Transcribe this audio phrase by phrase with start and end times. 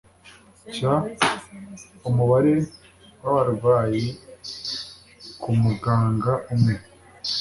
[0.71, 0.81] cy
[2.09, 2.55] umubare
[3.21, 4.03] w abarwayi
[5.41, 6.75] ku muganga umwe